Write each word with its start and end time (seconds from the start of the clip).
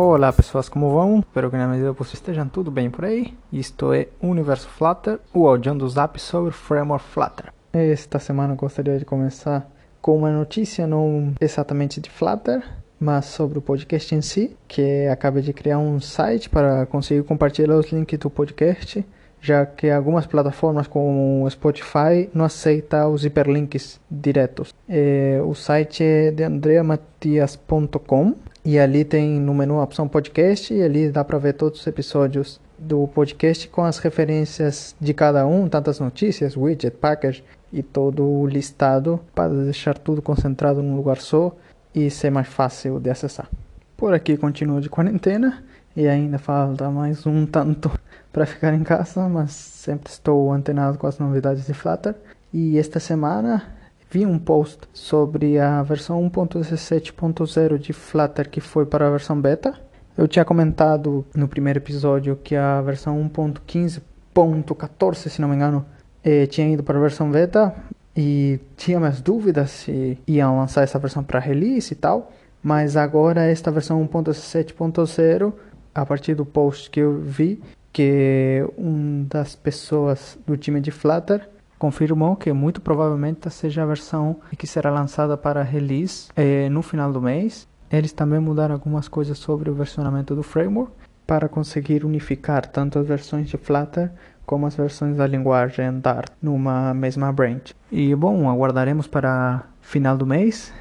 Olá 0.00 0.32
pessoas, 0.32 0.68
como 0.68 0.92
vão? 0.92 1.18
Espero 1.18 1.50
que 1.50 1.56
na 1.56 1.66
medida 1.66 1.92
do 1.92 2.02
estejam 2.04 2.48
tudo 2.48 2.70
bem 2.70 2.88
por 2.88 3.04
aí. 3.04 3.34
Isto 3.52 3.92
é 3.92 4.06
Universo 4.22 4.68
Flutter, 4.68 5.18
o 5.34 5.48
audião 5.48 5.76
do 5.76 5.88
Zap 5.88 6.20
sobre 6.20 6.52
Framework 6.52 7.04
Flutter. 7.04 7.52
Esta 7.72 8.20
semana 8.20 8.54
gostaria 8.54 8.96
de 8.96 9.04
começar 9.04 9.68
com 10.00 10.18
uma 10.18 10.30
notícia 10.30 10.86
não 10.86 11.34
exatamente 11.40 12.00
de 12.00 12.08
Flutter, 12.08 12.62
mas 13.00 13.24
sobre 13.24 13.58
o 13.58 13.60
podcast 13.60 14.14
em 14.14 14.22
si, 14.22 14.56
que 14.68 15.08
acabei 15.08 15.42
de 15.42 15.52
criar 15.52 15.80
um 15.80 15.98
site 16.00 16.48
para 16.48 16.86
conseguir 16.86 17.24
compartilhar 17.24 17.74
os 17.74 17.90
links 17.90 18.20
do 18.20 18.30
podcast, 18.30 19.04
já 19.40 19.66
que 19.66 19.90
algumas 19.90 20.28
plataformas 20.28 20.86
como 20.86 21.44
o 21.44 21.50
Spotify 21.50 22.30
não 22.32 22.44
aceitam 22.44 23.12
os 23.12 23.24
hiperlinks 23.24 23.98
diretos. 24.08 24.72
É, 24.88 25.40
o 25.44 25.56
site 25.56 26.04
é 26.04 26.30
de 26.30 26.44
andreamatias.com 26.44 28.36
e 28.68 28.78
ali 28.78 29.02
tem 29.02 29.40
no 29.40 29.54
menu 29.54 29.80
a 29.80 29.82
opção 29.82 30.06
podcast 30.06 30.74
e 30.74 30.82
ali 30.82 31.10
dá 31.10 31.24
para 31.24 31.38
ver 31.38 31.54
todos 31.54 31.80
os 31.80 31.86
episódios 31.86 32.60
do 32.78 33.08
podcast 33.08 33.66
com 33.66 33.82
as 33.82 33.96
referências 33.96 34.94
de 35.00 35.14
cada 35.14 35.46
um, 35.46 35.66
tantas 35.66 35.98
notícias, 35.98 36.54
widget, 36.54 36.94
package 36.94 37.42
e 37.72 37.82
todo 37.82 38.22
o 38.22 38.46
listado 38.46 39.20
para 39.34 39.48
deixar 39.48 39.96
tudo 39.96 40.20
concentrado 40.20 40.82
num 40.82 40.96
lugar 40.96 41.16
só 41.16 41.56
e 41.94 42.10
ser 42.10 42.28
mais 42.28 42.46
fácil 42.46 43.00
de 43.00 43.08
acessar. 43.08 43.48
Por 43.96 44.12
aqui 44.12 44.36
continuo 44.36 44.82
de 44.82 44.90
quarentena 44.90 45.64
e 45.96 46.06
ainda 46.06 46.38
falta 46.38 46.90
mais 46.90 47.24
um 47.24 47.46
tanto 47.46 47.90
para 48.30 48.44
ficar 48.44 48.74
em 48.74 48.82
casa, 48.82 49.26
mas 49.30 49.52
sempre 49.52 50.12
estou 50.12 50.52
antenado 50.52 50.98
com 50.98 51.06
as 51.06 51.18
novidades 51.18 51.64
de 51.64 51.72
Flutter. 51.72 52.14
E 52.52 52.78
esta 52.78 53.00
semana 53.00 53.77
vi 54.10 54.24
um 54.24 54.38
post 54.38 54.78
sobre 54.92 55.58
a 55.58 55.82
versão 55.82 56.22
1.17.0 56.30 57.78
de 57.78 57.92
Flutter 57.92 58.48
que 58.48 58.60
foi 58.60 58.86
para 58.86 59.06
a 59.06 59.10
versão 59.10 59.40
beta. 59.40 59.74
Eu 60.16 60.26
tinha 60.26 60.44
comentado 60.44 61.24
no 61.34 61.46
primeiro 61.46 61.78
episódio 61.78 62.36
que 62.36 62.56
a 62.56 62.80
versão 62.80 63.22
1.15.14, 63.28 65.28
se 65.28 65.40
não 65.40 65.48
me 65.48 65.56
engano, 65.56 65.84
eh, 66.24 66.46
tinha 66.46 66.68
ido 66.68 66.82
para 66.82 66.98
a 66.98 67.00
versão 67.00 67.30
beta 67.30 67.74
e 68.16 68.58
tinha 68.76 68.98
mais 68.98 69.20
dúvidas 69.20 69.70
se 69.70 70.18
iam 70.26 70.58
lançar 70.58 70.82
essa 70.82 70.98
versão 70.98 71.22
para 71.22 71.38
release 71.38 71.92
e 71.92 71.96
tal. 71.96 72.32
Mas 72.62 72.96
agora 72.96 73.44
esta 73.44 73.70
versão 73.70 74.04
1.17.0, 74.08 75.52
a 75.94 76.04
partir 76.04 76.34
do 76.34 76.44
post 76.44 76.90
que 76.90 76.98
eu 76.98 77.20
vi, 77.20 77.62
que 77.92 78.64
uma 78.76 79.24
das 79.26 79.54
pessoas 79.54 80.36
do 80.46 80.56
time 80.56 80.80
de 80.80 80.90
Flutter 80.90 81.48
confirmou 81.78 82.36
que 82.36 82.52
muito 82.52 82.80
provavelmente 82.80 83.48
seja 83.50 83.82
a 83.82 83.86
versão 83.86 84.40
que 84.56 84.66
será 84.66 84.90
lançada 84.90 85.36
para 85.36 85.62
release 85.62 86.28
eh, 86.36 86.68
no 86.68 86.82
final 86.82 87.12
do 87.12 87.22
mês. 87.22 87.66
Eles 87.90 88.12
também 88.12 88.40
mudaram 88.40 88.74
algumas 88.74 89.08
coisas 89.08 89.38
sobre 89.38 89.70
o 89.70 89.74
versionamento 89.74 90.34
do 90.34 90.42
framework 90.42 90.92
para 91.26 91.48
conseguir 91.48 92.04
unificar 92.04 92.66
tanto 92.66 92.98
as 92.98 93.06
versões 93.06 93.48
de 93.48 93.56
Flutter 93.56 94.10
como 94.44 94.66
as 94.66 94.74
versões 94.74 95.14
da 95.16 95.26
linguagem 95.26 96.00
Dart 96.00 96.32
numa 96.40 96.94
mesma 96.94 97.30
branch. 97.30 97.74
E 97.92 98.14
bom, 98.14 98.48
aguardaremos 98.48 99.06
para 99.06 99.64
final 99.80 100.16
do 100.16 100.26
mês. 100.26 100.72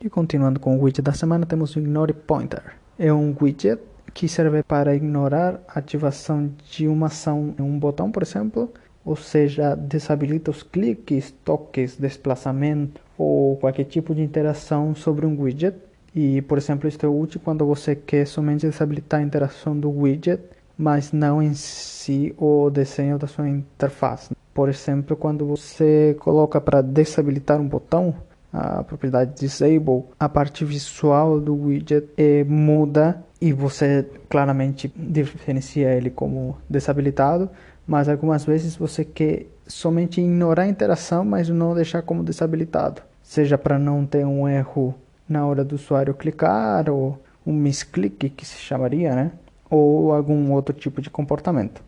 E 0.00 0.08
continuando 0.08 0.58
com 0.58 0.76
o 0.76 0.82
widget 0.82 1.02
da 1.02 1.12
semana, 1.12 1.44
temos 1.46 1.76
o 1.76 1.78
Ignore 1.78 2.14
Pointer. 2.14 2.74
É 2.98 3.12
um 3.12 3.34
widget 3.40 3.80
que 4.16 4.26
serve 4.26 4.62
para 4.62 4.96
ignorar 4.96 5.60
a 5.68 5.78
ativação 5.78 6.50
de 6.70 6.88
uma 6.88 7.08
ação 7.08 7.54
em 7.58 7.62
um 7.62 7.78
botão, 7.78 8.10
por 8.10 8.22
exemplo, 8.22 8.72
ou 9.04 9.14
seja, 9.14 9.74
desabilita 9.74 10.50
os 10.50 10.62
cliques, 10.62 11.34
toques, 11.44 11.98
desplaçamento 11.98 12.98
ou 13.18 13.56
qualquer 13.58 13.84
tipo 13.84 14.14
de 14.14 14.22
interação 14.22 14.94
sobre 14.94 15.26
um 15.26 15.38
widget. 15.38 15.76
E, 16.14 16.40
por 16.40 16.56
exemplo, 16.56 16.88
isto 16.88 17.04
é 17.04 17.08
útil 17.10 17.42
quando 17.44 17.66
você 17.66 17.94
quer 17.94 18.26
somente 18.26 18.66
desabilitar 18.66 19.20
a 19.20 19.22
interação 19.22 19.78
do 19.78 19.90
widget 19.90 20.40
mas 20.78 21.12
não 21.12 21.42
em 21.42 21.54
si 21.54 22.34
o 22.36 22.68
desenho 22.68 23.18
da 23.18 23.26
sua 23.26 23.48
interface. 23.48 24.34
Por 24.52 24.68
exemplo, 24.68 25.16
quando 25.16 25.46
você 25.46 26.14
coloca 26.20 26.60
para 26.60 26.82
desabilitar 26.82 27.58
um 27.58 27.66
botão, 27.66 28.14
a 28.56 28.82
propriedade 28.82 29.38
disable, 29.38 30.04
a 30.18 30.28
parte 30.28 30.64
visual 30.64 31.40
do 31.40 31.54
widget 31.54 32.08
é, 32.16 32.42
muda 32.44 33.22
e 33.40 33.52
você 33.52 34.08
claramente 34.28 34.90
diferencia 34.96 35.94
ele 35.94 36.08
como 36.08 36.56
desabilitado, 36.68 37.50
mas 37.86 38.08
algumas 38.08 38.44
vezes 38.44 38.76
você 38.76 39.04
quer 39.04 39.46
somente 39.66 40.20
ignorar 40.20 40.62
a 40.62 40.68
interação, 40.68 41.24
mas 41.24 41.48
não 41.48 41.74
deixar 41.74 42.02
como 42.02 42.24
desabilitado, 42.24 43.02
seja 43.22 43.58
para 43.58 43.78
não 43.78 44.06
ter 44.06 44.24
um 44.24 44.48
erro 44.48 44.94
na 45.28 45.46
hora 45.46 45.64
do 45.64 45.74
usuário 45.74 46.14
clicar 46.14 46.88
ou 46.88 47.20
um 47.46 47.52
misclick 47.52 48.30
que 48.30 48.46
se 48.46 48.56
chamaria, 48.56 49.14
né? 49.14 49.32
ou 49.70 50.12
algum 50.12 50.52
outro 50.52 50.74
tipo 50.74 51.00
de 51.00 51.10
comportamento. 51.10 51.82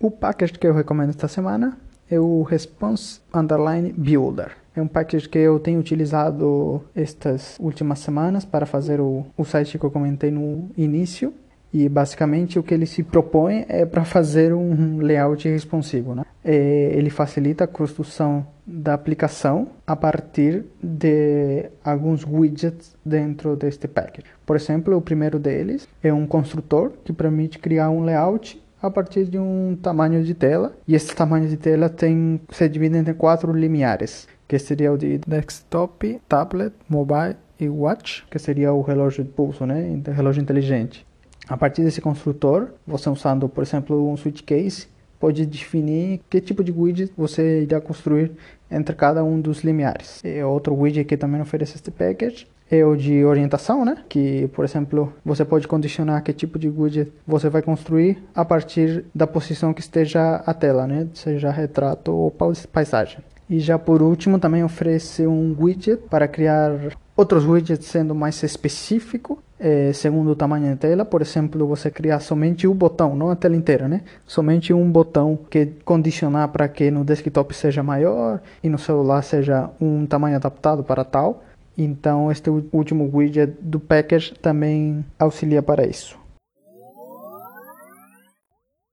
O 0.00 0.10
package 0.10 0.54
que 0.54 0.66
eu 0.66 0.74
recomendo 0.74 1.10
esta 1.10 1.28
semana 1.28 1.78
é 2.10 2.18
o 2.18 2.42
Response 2.42 3.20
Underline 3.32 3.92
Builder. 3.92 4.52
É 4.76 4.82
um 4.82 4.88
package 4.88 5.28
que 5.28 5.38
eu 5.38 5.60
tenho 5.60 5.78
utilizado 5.78 6.82
estas 6.94 7.56
últimas 7.60 8.00
semanas 8.00 8.44
para 8.44 8.66
fazer 8.66 9.00
o, 9.00 9.24
o 9.36 9.44
site 9.44 9.78
que 9.78 9.84
eu 9.84 9.90
comentei 9.90 10.30
no 10.30 10.68
início. 10.76 11.32
E 11.72 11.88
basicamente 11.88 12.56
o 12.58 12.62
que 12.62 12.72
ele 12.72 12.86
se 12.86 13.02
propõe 13.02 13.64
é 13.68 13.84
para 13.84 14.04
fazer 14.06 14.52
um 14.52 14.98
layout 14.98 15.48
responsivo. 15.48 16.14
Né? 16.14 16.24
É, 16.44 16.92
ele 16.94 17.10
facilita 17.10 17.64
a 17.64 17.66
construção 17.66 18.46
da 18.66 18.94
aplicação 18.94 19.68
a 19.86 19.94
partir 19.94 20.64
de 20.82 21.68
alguns 21.84 22.24
widgets 22.24 22.96
dentro 23.04 23.56
deste 23.56 23.86
package. 23.86 24.26
Por 24.46 24.56
exemplo, 24.56 24.96
o 24.96 25.00
primeiro 25.00 25.38
deles 25.38 25.88
é 26.02 26.12
um 26.12 26.26
construtor 26.26 26.92
que 27.04 27.12
permite 27.12 27.58
criar 27.58 27.90
um 27.90 28.04
layout 28.04 28.60
a 28.86 28.90
partir 28.90 29.24
de 29.24 29.38
um 29.38 29.78
tamanho 29.80 30.22
de 30.22 30.34
tela 30.34 30.76
e 30.86 30.94
esse 30.94 31.14
tamanho 31.16 31.48
de 31.48 31.56
tela 31.56 31.88
tem 31.88 32.38
se 32.50 32.68
divide 32.68 32.98
em 32.98 33.14
quatro 33.14 33.50
limiares, 33.50 34.28
que 34.46 34.58
seria 34.58 34.92
o 34.92 34.98
de 34.98 35.16
desktop, 35.26 36.20
tablet, 36.28 36.74
mobile 36.86 37.36
e 37.58 37.66
watch, 37.66 38.26
que 38.30 38.38
seria 38.38 38.74
o 38.74 38.82
relógio 38.82 39.24
de 39.24 39.30
pulso, 39.30 39.64
né, 39.64 39.98
relógio 40.14 40.42
inteligente. 40.42 41.06
A 41.48 41.56
partir 41.56 41.82
desse 41.82 42.02
construtor, 42.02 42.72
você 42.86 43.08
usando, 43.08 43.48
por 43.48 43.62
exemplo, 43.62 44.10
um 44.10 44.16
switch 44.18 44.42
case, 44.42 44.86
pode 45.18 45.46
definir 45.46 46.20
que 46.28 46.38
tipo 46.38 46.62
de 46.62 46.70
widget 46.70 47.10
você 47.16 47.62
irá 47.62 47.80
construir 47.80 48.32
entre 48.70 48.94
cada 48.94 49.24
um 49.24 49.40
dos 49.40 49.64
limiares. 49.64 50.20
E 50.22 50.42
outro 50.42 50.74
widget 50.74 51.06
que 51.06 51.16
também 51.16 51.40
oferece 51.40 51.76
este 51.76 51.90
package 51.90 52.46
o 52.84 52.96
de 52.96 53.24
orientação, 53.24 53.84
né? 53.84 53.98
Que, 54.08 54.48
por 54.48 54.64
exemplo, 54.64 55.12
você 55.24 55.44
pode 55.44 55.68
condicionar 55.68 56.22
que 56.22 56.32
tipo 56.32 56.58
de 56.58 56.68
widget 56.68 57.12
você 57.26 57.48
vai 57.48 57.62
construir 57.62 58.22
a 58.34 58.44
partir 58.44 59.04
da 59.14 59.26
posição 59.26 59.74
que 59.74 59.80
esteja 59.80 60.36
a 60.46 60.54
tela, 60.54 60.86
né? 60.86 61.06
Seja 61.14 61.50
retrato 61.50 62.12
ou 62.12 62.34
paisagem. 62.72 63.18
E 63.48 63.60
já 63.60 63.78
por 63.78 64.00
último, 64.00 64.38
também 64.38 64.64
oferece 64.64 65.26
um 65.26 65.54
widget 65.58 66.02
para 66.08 66.26
criar 66.26 66.72
outros 67.14 67.44
widgets 67.44 67.86
sendo 67.86 68.14
mais 68.14 68.42
específico 68.42 69.38
é, 69.58 69.92
segundo 69.92 70.30
o 70.30 70.36
tamanho 70.36 70.70
da 70.70 70.76
tela. 70.76 71.04
Por 71.04 71.22
exemplo, 71.22 71.66
você 71.66 71.90
criar 71.90 72.20
somente 72.20 72.66
um 72.66 72.74
botão, 72.74 73.14
não 73.14 73.30
a 73.30 73.36
tela 73.36 73.56
inteira, 73.56 73.88
né? 73.88 74.02
Somente 74.26 74.72
um 74.72 74.90
botão 74.90 75.38
que 75.48 75.66
condicionar 75.84 76.48
para 76.48 76.68
que 76.68 76.90
no 76.90 77.04
desktop 77.04 77.54
seja 77.54 77.82
maior 77.82 78.40
e 78.62 78.68
no 78.68 78.78
celular 78.78 79.22
seja 79.22 79.70
um 79.80 80.06
tamanho 80.06 80.36
adaptado 80.36 80.82
para 80.82 81.04
tal. 81.04 81.42
Então, 81.76 82.30
este 82.30 82.48
último 82.50 83.10
widget 83.12 83.56
do 83.60 83.80
package 83.80 84.34
também 84.34 85.04
auxilia 85.18 85.62
para 85.62 85.86
isso. 85.86 86.18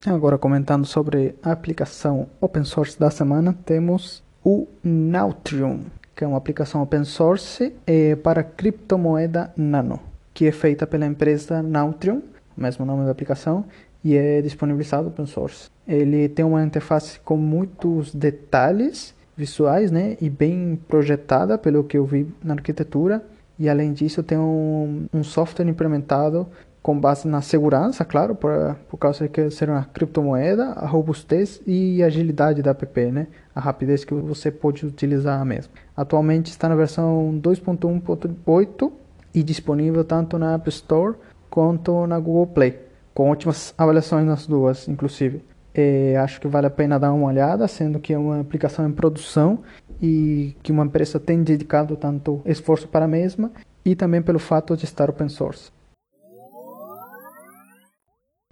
Agora, 0.05 0.37
comentando 0.37 0.85
sobre 0.85 1.35
a 1.43 1.51
aplicação 1.51 2.27
open 2.39 2.63
source 2.63 2.99
da 2.99 3.11
semana, 3.11 3.55
temos 3.65 4.23
o 4.43 4.67
Nautrium, 4.83 5.81
que 6.15 6.23
é 6.23 6.27
uma 6.27 6.37
aplicação 6.37 6.81
open 6.81 7.03
source 7.03 7.71
é, 7.85 8.15
para 8.15 8.43
criptomoeda 8.43 9.53
Nano 9.55 10.11
que 10.33 10.47
é 10.47 10.51
feita 10.51 10.87
pela 10.87 11.05
empresa 11.05 11.61
Nautrium, 11.61 12.21
mesmo 12.55 12.85
nome 12.85 13.05
da 13.05 13.11
aplicação, 13.11 13.65
e 14.03 14.15
é 14.15 14.41
disponibilizado 14.41 15.07
open 15.07 15.25
source. 15.25 15.69
Ele 15.87 16.29
tem 16.29 16.45
uma 16.45 16.63
interface 16.63 17.19
com 17.19 17.37
muitos 17.37 18.13
detalhes 18.13 19.13
visuais, 19.41 19.91
né, 19.91 20.15
e 20.21 20.29
bem 20.29 20.79
projetada 20.87 21.57
pelo 21.57 21.83
que 21.83 21.97
eu 21.97 22.05
vi 22.05 22.27
na 22.43 22.53
arquitetura. 22.53 23.23
E 23.57 23.67
além 23.67 23.91
disso, 23.91 24.21
tem 24.21 24.37
um, 24.37 25.07
um 25.11 25.23
software 25.23 25.67
implementado 25.67 26.47
com 26.81 26.99
base 26.99 27.27
na 27.27 27.41
segurança, 27.41 28.03
claro, 28.03 28.35
por, 28.35 28.75
por 28.89 28.97
causa 28.97 29.27
de 29.27 29.51
ser 29.51 29.69
uma 29.69 29.83
criptomoeda, 29.85 30.73
a 30.73 30.87
robustez 30.87 31.61
e 31.65 32.01
agilidade 32.01 32.61
da 32.61 32.71
app, 32.71 33.11
né? 33.11 33.27
A 33.53 33.59
rapidez 33.59 34.03
que 34.03 34.13
você 34.13 34.49
pode 34.49 34.85
utilizar 34.85 35.43
mesmo. 35.45 35.73
Atualmente 35.95 36.47
está 36.47 36.67
na 36.67 36.75
versão 36.75 37.39
2.1.8 37.41 38.91
e 39.33 39.43
disponível 39.43 40.03
tanto 40.03 40.39
na 40.39 40.55
App 40.55 40.67
Store 40.69 41.15
quanto 41.49 42.07
na 42.07 42.19
Google 42.19 42.47
Play, 42.47 42.79
com 43.13 43.29
ótimas 43.29 43.73
avaliações 43.77 44.25
nas 44.25 44.47
duas, 44.47 44.87
inclusive. 44.87 45.43
É, 45.73 46.17
acho 46.17 46.39
que 46.41 46.47
vale 46.47 46.67
a 46.67 46.71
pena 46.71 46.99
dar 46.99 47.13
uma 47.13 47.27
olhada, 47.27 47.67
sendo 47.67 47.99
que 47.99 48.13
é 48.13 48.17
uma 48.17 48.41
aplicação 48.41 48.87
em 48.87 48.91
produção 48.91 49.59
e 50.01 50.55
que 50.61 50.71
uma 50.71 50.85
empresa 50.85 51.19
tem 51.19 51.43
dedicado 51.43 51.95
tanto 51.95 52.41
esforço 52.45 52.87
para 52.87 53.05
a 53.05 53.07
mesma 53.07 53.51
e 53.85 53.95
também 53.95 54.21
pelo 54.21 54.39
fato 54.39 54.75
de 54.75 54.85
estar 54.85 55.09
open 55.09 55.29
source. 55.29 55.71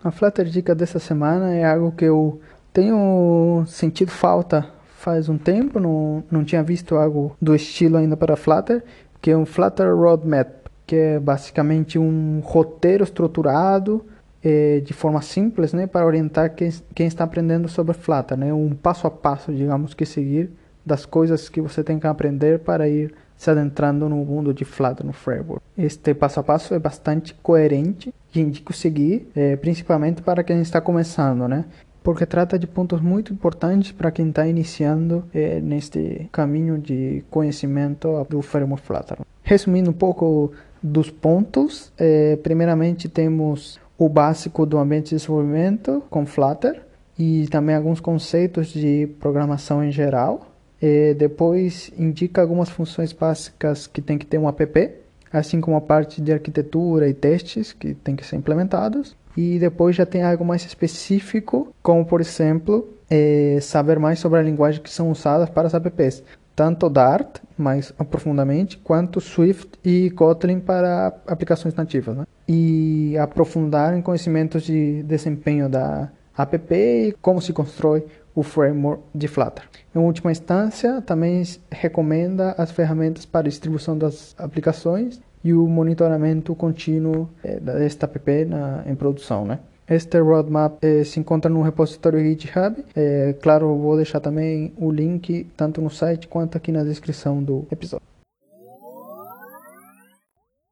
A 0.02 0.12
Flutter 0.12 0.46
Dica 0.46 0.74
dessa 0.74 1.00
semana 1.00 1.54
é 1.54 1.66
algo 1.66 1.92
que 1.92 2.06
eu 2.06 2.40
tenho 2.72 3.64
sentido 3.68 4.12
falta 4.12 4.80
faz 5.00 5.30
um 5.30 5.38
tempo, 5.38 5.80
não, 5.80 6.24
não 6.30 6.44
tinha 6.44 6.62
visto 6.62 6.96
algo 6.96 7.36
do 7.42 7.56
estilo 7.56 7.96
ainda 7.96 8.18
para 8.18 8.36
Flutter, 8.36 8.84
que 9.22 9.32
é 9.32 9.38
um 9.38 9.46
Flutter 9.46 9.96
Roadmap, 9.96 10.68
que 10.86 10.96
é 10.96 11.20
basicamente 11.20 11.98
um 11.98 12.42
roteiro 12.44 13.06
estruturado 13.06 14.06
é, 14.44 14.80
de 14.80 14.94
forma 14.94 15.22
simples, 15.22 15.74
né, 15.74 15.88
para 15.88 16.06
orientar 16.06 16.54
quem, 16.56 16.70
quem 16.96 17.08
está 17.08 17.24
aprendendo 17.24 17.68
sobre 17.68 17.94
Flutter, 17.94 18.38
né, 18.38 18.54
um 18.54 18.72
passo 18.72 19.08
a 19.08 19.12
passo, 19.12 19.54
digamos 19.54 19.94
que 19.94 20.06
seguir 20.06 20.50
das 20.86 21.06
coisas 21.06 21.50
que 21.50 21.62
você 21.62 21.84
tem 21.84 22.00
que 22.00 22.08
aprender 22.08 22.60
para 22.60 22.88
ir 22.88 23.14
se 23.38 23.50
adentrando 23.50 24.10
no 24.10 24.18
mundo 24.18 24.54
de 24.54 24.66
Flutter 24.66 25.06
no 25.06 25.14
framework. 25.14 25.62
Este 25.78 26.14
passo 26.14 26.42
a 26.42 26.44
passo 26.44 26.74
é 26.74 26.80
bastante 26.80 27.34
coerente 27.36 28.14
e 28.36 28.42
indico 28.42 28.74
seguir, 28.74 29.30
é, 29.34 29.56
principalmente 29.56 30.22
para 30.22 30.44
quem 30.44 30.62
está 30.62 30.82
começando, 30.82 31.48
né? 31.48 31.64
Porque 32.04 32.26
trata 32.26 32.60
de 32.60 32.68
pontos 32.68 33.00
muito 33.00 33.32
importantes 33.32 33.92
para 33.94 34.12
quem 34.12 34.30
está 34.30 34.46
iniciando 34.46 35.24
é, 35.34 35.62
neste 35.62 36.28
caminho 36.32 36.78
de 36.78 37.24
conhecimento 37.30 38.26
do 38.30 38.42
framework 38.42 38.86
Flutter. 38.86 39.20
Resumindo 39.42 39.90
um 39.90 39.94
pouco 39.94 40.52
dos 40.84 41.10
pontos, 41.10 41.94
é, 41.98 42.36
primeiramente 42.38 43.08
temos 43.08 43.80
o 44.00 44.08
básico 44.08 44.66
do 44.66 44.78
ambiente 44.78 45.10
de 45.10 45.18
desenvolvimento 45.18 46.02
com 46.10 46.26
Flutter 46.26 46.82
e 47.18 47.46
também 47.50 47.76
alguns 47.76 48.00
conceitos 48.00 48.68
de 48.68 49.10
programação 49.20 49.84
em 49.84 49.92
geral. 49.92 50.48
E 50.82 51.14
depois 51.14 51.92
indica 52.00 52.42
algumas 52.42 52.70
funções 52.70 53.12
básicas 53.12 53.86
que 53.86 54.02
tem 54.02 54.18
que 54.18 54.26
ter 54.26 54.38
um 54.38 54.48
app, 54.48 54.92
assim 55.34 55.60
como 55.60 55.76
a 55.76 55.82
parte 55.82 56.22
de 56.22 56.32
arquitetura 56.32 57.10
e 57.10 57.14
testes 57.14 57.74
que 57.74 57.94
tem 57.94 58.16
que 58.16 58.26
ser 58.26 58.38
implementados. 58.38 59.18
E 59.36 59.60
depois 59.60 59.98
já 59.98 60.06
tem 60.06 60.24
algo 60.24 60.46
mais 60.46 60.66
específico, 60.66 61.68
como 61.84 62.06
por 62.06 62.22
exemplo, 62.22 62.88
é, 63.10 63.60
saber 63.62 64.00
mais 64.00 64.20
sobre 64.20 64.40
a 64.40 64.44
linguagem 64.44 64.82
que 64.82 64.90
são 64.90 65.12
usadas 65.12 65.50
para 65.50 65.68
as 65.68 65.74
apps 65.74 66.24
tanto 66.60 66.90
Dart, 66.90 67.38
mais 67.58 67.94
aprofundadamente, 67.98 68.78
quanto 68.80 69.22
Swift 69.22 69.80
e 69.82 70.10
Kotlin 70.10 70.60
para 70.60 71.14
aplicações 71.26 71.74
nativas. 71.74 72.18
Né? 72.18 72.26
E 72.46 73.18
aprofundar 73.18 73.98
em 73.98 74.02
conhecimentos 74.02 74.64
de 74.64 75.02
desempenho 75.04 75.70
da 75.70 76.10
app 76.38 76.76
e 76.76 77.16
como 77.22 77.42
se 77.42 77.54
constrói 77.54 78.06
o 78.36 78.44
framework 78.44 79.02
de 79.16 79.30
Flutter. 79.30 79.64
Em 79.96 80.00
última 80.00 80.34
instância, 80.34 81.02
também 81.02 81.42
recomenda 81.72 82.54
as 82.58 82.72
ferramentas 82.72 83.26
para 83.26 83.48
distribuição 83.48 83.98
das 83.98 84.36
aplicações 84.38 85.22
e 85.42 85.54
o 85.54 85.66
monitoramento 85.66 86.54
contínuo 86.56 87.30
eh, 87.42 87.58
desta 87.62 88.06
app 88.06 88.44
na, 88.44 88.84
em 88.86 88.96
produção. 88.96 89.46
Né? 89.46 89.60
Este 89.90 90.20
roadmap 90.20 90.84
eh, 90.84 91.04
se 91.04 91.20
encontra 91.20 91.50
no 91.50 91.64
repositório 91.64 92.20
GitHub. 92.20 92.86
Eh, 92.96 93.36
claro, 93.42 93.76
vou 93.76 93.96
deixar 93.96 94.20
também 94.20 94.72
o 94.78 94.92
link 94.92 95.50
tanto 95.58 95.82
no 95.82 95.90
site 95.90 96.28
quanto 96.28 96.56
aqui 96.56 96.72
na 96.72 96.84
descrição 96.84 97.42
do 97.42 97.66
episódio. 97.72 98.06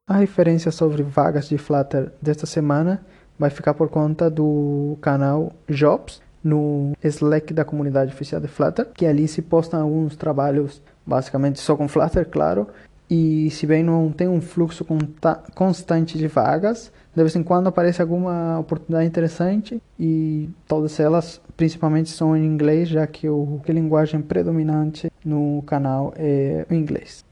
A 0.08 0.18
referência 0.18 0.72
sobre 0.72 1.02
vagas 1.02 1.50
de 1.50 1.58
Flutter 1.58 2.12
desta 2.22 2.46
semana 2.46 3.04
vai 3.40 3.50
ficar 3.50 3.74
por 3.74 3.90
conta 3.90 4.30
do 4.30 4.96
canal 5.02 5.52
Jobs 5.68 6.22
no 6.44 6.94
Slack 7.04 7.54
da 7.54 7.66
comunidade 7.66 8.14
oficial 8.14 8.40
de 8.40 8.48
Flutter, 8.48 8.86
que 8.94 9.06
ali 9.06 9.28
se 9.28 9.42
postam 9.42 9.82
alguns 9.82 10.16
trabalhos 10.16 10.82
basicamente 11.06 11.60
só 11.60 11.76
com 11.76 11.88
Flutter, 11.88 12.30
claro, 12.30 12.68
e 13.10 13.50
se 13.52 13.66
bem 13.66 13.84
não 13.84 14.12
tem 14.12 14.28
um 14.28 14.42
fluxo 14.42 14.86
constante 15.56 16.18
de 16.18 16.28
vagas, 16.28 16.92
de 17.16 17.24
vez 17.24 17.36
em 17.36 17.44
quando 17.44 17.68
aparece 17.68 18.02
alguma 18.02 18.60
oportunidade 18.60 19.08
interessante 19.08 19.82
e 20.00 20.50
todas 20.68 21.00
elas 21.00 21.42
principalmente 21.56 22.10
são 22.10 22.36
em 22.36 22.46
inglês, 22.46 22.90
já 22.90 23.08
que 23.08 23.28
o, 23.30 23.62
a 23.68 23.72
linguagem 23.72 24.22
predominante 24.22 25.12
no 25.24 25.64
canal 25.66 26.14
é 26.16 26.66
o 26.70 26.74
inglês. 26.74 27.26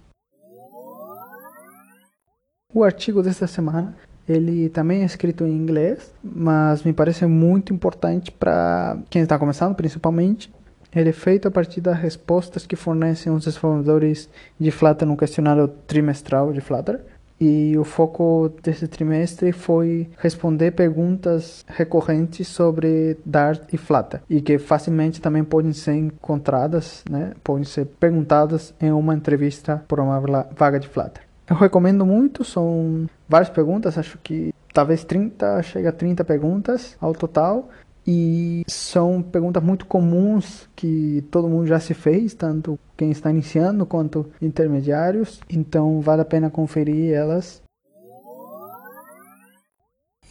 O 2.73 2.83
artigo 2.83 3.21
desta 3.21 3.47
semana 3.47 3.95
ele 4.27 4.69
também 4.69 5.03
é 5.03 5.05
escrito 5.05 5.45
em 5.45 5.51
inglês, 5.55 6.11
mas 6.23 6.83
me 6.83 6.91
parece 6.91 7.25
muito 7.27 7.73
importante 7.73 8.31
para 8.31 8.97
quem 9.09 9.21
está 9.21 9.37
começando, 9.37 9.75
principalmente, 9.75 10.51
ele 10.95 11.09
é 11.09 11.13
feito 11.13 11.47
a 11.47 11.51
partir 11.51 11.81
das 11.81 11.97
respostas 11.99 12.65
que 12.65 12.75
fornecem 12.75 13.31
os 13.31 13.45
desenvolvedores 13.45 14.29
de 14.59 14.71
Flutter 14.71 15.07
no 15.07 15.17
questionário 15.17 15.67
trimestral 15.67 16.53
de 16.53 16.61
Flutter. 16.61 17.01
E 17.39 17.77
o 17.77 17.83
foco 17.83 18.49
desse 18.63 18.87
trimestre 18.87 19.51
foi 19.51 20.09
responder 20.17 20.71
perguntas 20.71 21.65
recorrentes 21.67 22.47
sobre 22.47 23.17
Dart 23.25 23.61
e 23.73 23.77
Flutter 23.77 24.21
e 24.29 24.39
que 24.39 24.57
facilmente 24.57 25.19
também 25.19 25.43
podem 25.43 25.73
ser 25.73 25.95
encontradas, 25.95 27.03
né, 27.09 27.33
podem 27.43 27.65
ser 27.65 27.87
perguntadas 27.99 28.73
em 28.79 28.89
uma 28.89 29.13
entrevista 29.13 29.83
por 29.85 29.99
uma 29.99 30.17
vaga 30.55 30.79
de 30.79 30.87
Flutter. 30.87 31.23
Eu 31.49 31.57
recomendo 31.57 32.05
muito, 32.05 32.45
são 32.45 33.05
várias 33.27 33.49
perguntas, 33.49 33.97
acho 33.97 34.17
que 34.19 34.53
talvez 34.73 35.03
30, 35.03 35.61
chega 35.61 35.89
a 35.89 35.91
30 35.91 36.23
perguntas 36.23 36.97
ao 36.99 37.13
total 37.13 37.69
e 38.07 38.63
são 38.67 39.21
perguntas 39.21 39.63
muito 39.63 39.85
comuns 39.85 40.69
que 40.75 41.23
todo 41.31 41.49
mundo 41.49 41.65
já 41.65 41.79
se 41.79 41.93
fez, 41.93 42.33
tanto 42.33 42.77
quem 42.95 43.09
está 43.09 43.31
iniciando 43.31 43.85
quanto 43.85 44.29
intermediários, 44.41 45.41
então 45.49 45.99
vale 46.01 46.21
a 46.21 46.25
pena 46.25 46.49
conferir 46.49 47.13
elas. 47.13 47.63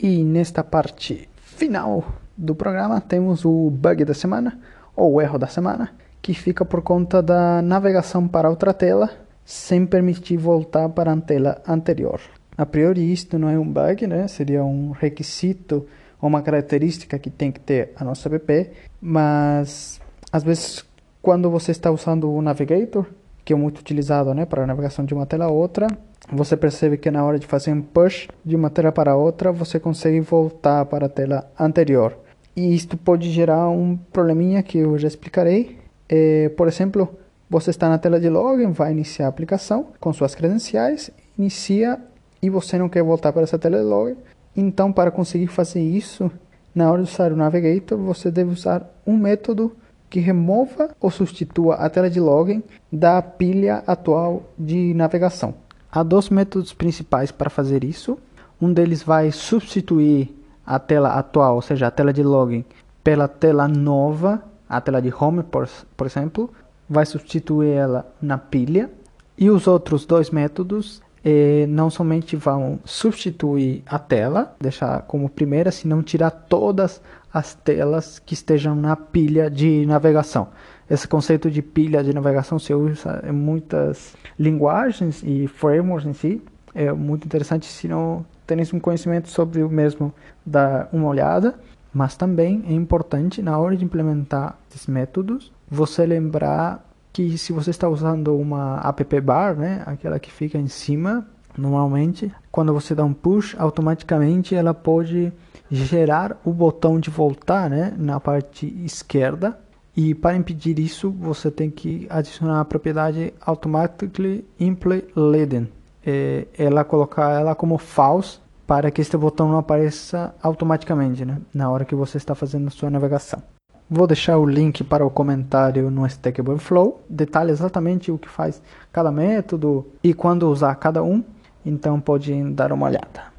E 0.00 0.24
nesta 0.24 0.62
parte 0.62 1.28
final 1.36 2.04
do 2.36 2.54
programa 2.54 3.00
temos 3.00 3.44
o 3.44 3.70
bug 3.70 4.04
da 4.04 4.14
semana, 4.14 4.58
ou 4.94 5.20
erro 5.20 5.38
da 5.38 5.46
semana, 5.46 5.92
que 6.22 6.32
fica 6.32 6.64
por 6.64 6.82
conta 6.82 7.20
da 7.22 7.60
navegação 7.60 8.28
para 8.28 8.50
outra 8.50 8.72
tela 8.72 9.10
sem 9.44 9.84
permitir 9.84 10.36
voltar 10.36 10.88
para 10.88 11.12
a 11.12 11.20
tela 11.20 11.60
anterior. 11.66 12.20
A 12.56 12.64
priori 12.64 13.12
isto 13.12 13.38
não 13.38 13.48
é 13.48 13.58
um 13.58 13.68
bug, 13.68 14.06
né? 14.06 14.28
seria 14.28 14.64
um 14.64 14.92
requisito 14.92 15.86
uma 16.26 16.42
característica 16.42 17.18
que 17.18 17.30
tem 17.30 17.52
que 17.52 17.60
ter 17.60 17.92
a 17.96 18.04
nossa 18.04 18.34
app, 18.34 18.70
mas 19.00 20.00
às 20.32 20.42
vezes 20.42 20.84
quando 21.20 21.48
você 21.48 21.70
está 21.70 21.90
usando 21.90 22.30
o 22.30 22.42
Navigator, 22.42 23.06
que 23.44 23.52
é 23.52 23.56
muito 23.56 23.78
utilizado 23.78 24.34
né, 24.34 24.44
para 24.44 24.66
navegação 24.66 25.04
de 25.04 25.14
uma 25.14 25.24
tela 25.24 25.46
a 25.46 25.50
outra, 25.50 25.86
você 26.30 26.56
percebe 26.56 26.96
que 26.96 27.10
na 27.10 27.24
hora 27.24 27.38
de 27.38 27.46
fazer 27.46 27.72
um 27.72 27.82
push 27.82 28.28
de 28.44 28.56
uma 28.56 28.70
tela 28.70 28.92
para 28.92 29.16
outra, 29.16 29.52
você 29.52 29.80
consegue 29.80 30.20
voltar 30.20 30.84
para 30.86 31.06
a 31.06 31.08
tela 31.08 31.50
anterior. 31.58 32.16
E 32.56 32.74
isto 32.74 32.96
pode 32.96 33.30
gerar 33.30 33.68
um 33.68 33.96
probleminha 33.96 34.62
que 34.62 34.78
eu 34.78 34.96
já 34.98 35.08
explicarei. 35.08 35.78
É, 36.08 36.50
por 36.50 36.68
exemplo, 36.68 37.08
você 37.48 37.70
está 37.70 37.88
na 37.88 37.98
tela 37.98 38.20
de 38.20 38.28
login, 38.28 38.70
vai 38.70 38.92
iniciar 38.92 39.26
a 39.26 39.28
aplicação 39.28 39.88
com 40.00 40.12
suas 40.12 40.34
credenciais, 40.34 41.10
inicia 41.38 41.98
e 42.40 42.50
você 42.50 42.78
não 42.78 42.88
quer 42.88 43.02
voltar 43.02 43.32
para 43.32 43.42
essa 43.42 43.58
tela 43.58 43.78
de 43.78 43.84
login, 43.84 44.16
então, 44.56 44.92
para 44.92 45.10
conseguir 45.10 45.48
fazer 45.48 45.82
isso, 45.82 46.30
na 46.74 46.90
hora 46.90 47.02
de 47.02 47.10
usar 47.10 47.32
o 47.32 47.36
Navigator, 47.36 47.98
você 47.98 48.30
deve 48.30 48.50
usar 48.50 48.88
um 49.06 49.16
método 49.16 49.72
que 50.08 50.20
remova 50.20 50.90
ou 51.00 51.10
substitua 51.10 51.74
a 51.74 51.90
tela 51.90 52.08
de 52.08 52.20
login 52.20 52.62
da 52.90 53.20
pilha 53.20 53.82
atual 53.86 54.44
de 54.56 54.94
navegação. 54.94 55.54
Há 55.90 56.02
dois 56.02 56.28
métodos 56.28 56.72
principais 56.72 57.32
para 57.32 57.50
fazer 57.50 57.82
isso. 57.82 58.18
Um 58.60 58.72
deles 58.72 59.02
vai 59.02 59.32
substituir 59.32 60.32
a 60.64 60.78
tela 60.78 61.14
atual, 61.14 61.56
ou 61.56 61.62
seja, 61.62 61.88
a 61.88 61.90
tela 61.90 62.12
de 62.12 62.22
login, 62.22 62.64
pela 63.02 63.28
tela 63.28 63.68
nova, 63.68 64.42
a 64.68 64.80
tela 64.80 65.02
de 65.02 65.12
home, 65.12 65.42
por, 65.42 65.68
por 65.96 66.06
exemplo, 66.06 66.50
vai 66.88 67.04
substituir 67.04 67.70
ela 67.70 68.06
na 68.20 68.38
pilha. 68.38 68.90
E 69.36 69.50
os 69.50 69.66
outros 69.66 70.06
dois 70.06 70.30
métodos 70.30 71.02
eh, 71.24 71.66
não 71.68 71.88
somente 71.88 72.36
vão 72.36 72.78
substituir 72.84 73.82
a 73.86 73.98
tela, 73.98 74.54
deixar 74.60 75.02
como 75.02 75.28
primeira, 75.28 75.70
senão 75.70 76.02
tirar 76.02 76.30
todas 76.30 77.00
as 77.32 77.54
telas 77.54 78.18
que 78.18 78.34
estejam 78.34 78.74
na 78.74 78.94
pilha 78.94 79.50
de 79.50 79.86
navegação. 79.86 80.48
Esse 80.88 81.08
conceito 81.08 81.50
de 81.50 81.62
pilha 81.62 82.04
de 82.04 82.12
navegação 82.12 82.58
se 82.58 82.74
usa 82.74 83.24
em 83.26 83.32
muitas 83.32 84.14
linguagens 84.38 85.22
e 85.24 85.46
frameworks 85.48 86.06
em 86.06 86.12
si. 86.12 86.42
É 86.74 86.92
muito 86.92 87.24
interessante 87.24 87.66
se 87.66 87.88
não 87.88 88.24
tenéis 88.46 88.72
um 88.72 88.78
conhecimento 88.78 89.28
sobre 89.28 89.62
o 89.62 89.70
mesmo, 89.70 90.12
dar 90.44 90.88
uma 90.92 91.08
olhada. 91.08 91.54
Mas 91.92 92.16
também 92.16 92.64
é 92.68 92.72
importante 92.72 93.40
na 93.40 93.56
hora 93.56 93.76
de 93.76 93.84
implementar 93.84 94.58
esses 94.68 94.88
métodos, 94.88 95.52
você 95.70 96.04
lembrar 96.04 96.84
que 97.14 97.38
se 97.38 97.52
você 97.52 97.70
está 97.70 97.88
usando 97.88 98.36
uma 98.36 98.78
app 98.84 99.20
bar, 99.20 99.56
né, 99.56 99.82
aquela 99.86 100.18
que 100.18 100.30
fica 100.30 100.58
em 100.58 100.68
cima, 100.68 101.26
Normalmente, 101.56 102.32
quando 102.50 102.72
você 102.72 102.94
dá 102.94 103.04
um 103.04 103.12
push, 103.12 103.54
automaticamente 103.58 104.54
ela 104.54 104.74
pode 104.74 105.32
gerar 105.70 106.36
o 106.44 106.52
botão 106.52 106.98
de 106.98 107.10
voltar 107.10 107.70
né, 107.70 107.94
na 107.96 108.18
parte 108.18 108.66
esquerda. 108.84 109.58
E 109.96 110.14
para 110.14 110.36
impedir 110.36 110.78
isso, 110.80 111.10
você 111.12 111.50
tem 111.50 111.70
que 111.70 112.06
adicionar 112.10 112.60
a 112.60 112.64
propriedade 112.64 113.32
Automatically 113.40 114.44
Imply 114.58 115.04
Leading. 115.14 115.68
É, 116.04 116.48
ela 116.58 116.84
colocar 116.84 117.30
ela 117.40 117.54
como 117.54 117.78
false 117.78 118.40
para 118.66 118.90
que 118.90 119.00
este 119.00 119.16
botão 119.16 119.48
não 119.48 119.58
apareça 119.58 120.34
automaticamente 120.42 121.24
né, 121.24 121.40
na 121.54 121.70
hora 121.70 121.84
que 121.84 121.94
você 121.94 122.16
está 122.16 122.34
fazendo 122.34 122.70
sua 122.70 122.90
navegação. 122.90 123.40
Vou 123.88 124.06
deixar 124.06 124.38
o 124.38 124.46
link 124.46 124.82
para 124.82 125.04
o 125.04 125.10
comentário 125.10 125.90
no 125.90 126.06
Stack 126.06 126.40
Overflow, 126.40 127.02
detalha 127.08 127.50
exatamente 127.50 128.10
o 128.10 128.16
que 128.16 128.28
faz 128.28 128.62
cada 128.90 129.12
método 129.12 129.86
e 130.02 130.14
quando 130.14 130.50
usar 130.50 130.74
cada 130.76 131.02
um, 131.02 131.22
então 131.66 132.00
pode 132.00 132.32
dar 132.52 132.72
uma 132.72 132.86
olhada. 132.86 133.34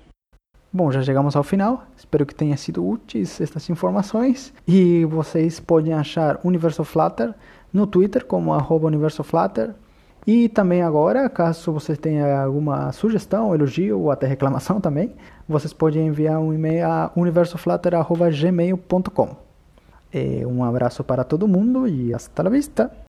Bom, 0.71 0.91
já 0.91 1.01
chegamos 1.01 1.35
ao 1.35 1.43
final. 1.43 1.83
Espero 1.97 2.23
que 2.25 2.35
tenha 2.35 2.55
sido 2.57 2.85
úteis 2.85 3.39
estas 3.39 3.69
informações. 3.69 4.53
E 4.67 5.05
vocês 5.05 5.57
podem 5.59 5.93
achar 5.93 6.39
Universo 6.43 6.83
Flutter 6.83 7.33
no 7.71 7.87
Twitter 7.87 8.25
como 8.25 8.53
arroba 8.53 8.87
Universo 8.87 9.23
Flutter. 9.23 9.73
E 10.27 10.49
também 10.49 10.81
agora, 10.81 11.29
caso 11.29 11.71
você 11.71 11.95
tenha 11.95 12.43
alguma 12.43 12.91
sugestão, 12.91 13.55
elogio 13.55 13.99
ou 13.99 14.11
até 14.11 14.27
reclamação 14.27 14.81
também, 14.81 15.15
vocês 15.47 15.71
podem 15.71 16.07
enviar 16.07 16.39
um 16.39 16.53
e-mail 16.53 16.87
a 16.87 17.09
universoflutter.gmail.com. 17.15 19.44
Um 20.45 20.63
abraço 20.63 21.03
para 21.03 21.23
todo 21.23 21.47
mundo 21.47 21.87
e 21.87 22.13
hasta 22.13 22.43
la 22.43 22.49
vista! 22.49 23.04